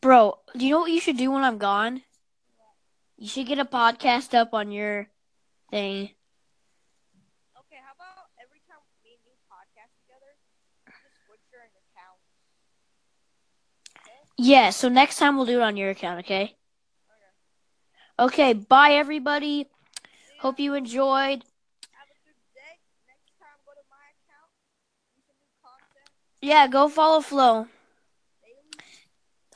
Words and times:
Bro, 0.00 0.38
do 0.54 0.64
you 0.66 0.70
know 0.72 0.80
what 0.80 0.90
you 0.92 1.00
should 1.00 1.16
do 1.16 1.30
when 1.30 1.44
I'm 1.44 1.56
gone? 1.56 2.02
You 3.16 3.26
should 3.28 3.46
get 3.46 3.58
a 3.58 3.64
podcast 3.64 4.34
up 4.34 4.52
on 4.52 4.70
your 4.70 5.08
thing. 5.70 6.10
Okay, 7.56 7.80
how 7.80 7.94
about 7.96 8.28
every 8.42 8.60
time 8.68 8.84
we 9.02 9.16
do 9.24 9.30
podcast 9.50 9.88
together, 10.04 10.36
just 10.84 11.26
switch 11.26 11.40
your 11.50 11.62
account. 11.62 12.20
Okay? 13.98 14.18
Yeah, 14.36 14.70
so 14.70 14.90
next 14.90 15.16
time 15.16 15.36
we'll 15.36 15.46
do 15.46 15.60
it 15.60 15.64
on 15.64 15.78
your 15.78 15.90
account, 15.90 16.20
okay? 16.26 16.54
Okay, 18.18 18.50
okay 18.50 18.52
bye 18.52 18.92
everybody. 18.92 19.68
Hope 20.40 20.60
you 20.60 20.74
enjoyed. 20.74 21.44
Yeah, 26.44 26.66
go 26.66 26.90
follow 26.90 27.22
Flo. 27.22 27.68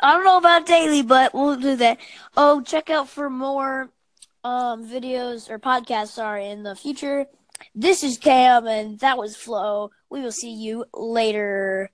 I 0.00 0.14
don't 0.14 0.24
know 0.24 0.38
about 0.38 0.64
daily, 0.64 1.02
but 1.02 1.34
we'll 1.34 1.56
do 1.56 1.76
that. 1.76 1.98
Oh, 2.34 2.62
check 2.62 2.88
out 2.88 3.10
for 3.10 3.28
more 3.28 3.90
um, 4.42 4.88
videos 4.88 5.50
or 5.50 5.58
podcasts, 5.58 6.12
sorry, 6.12 6.46
in 6.48 6.62
the 6.62 6.74
future. 6.74 7.26
This 7.74 8.02
is 8.02 8.16
Cam, 8.16 8.66
and 8.66 8.98
that 9.00 9.18
was 9.18 9.36
Flo. 9.36 9.90
We 10.08 10.22
will 10.22 10.32
see 10.32 10.50
you 10.54 10.86
later. 10.94 11.90